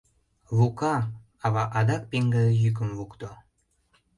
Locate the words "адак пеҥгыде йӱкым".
1.77-2.89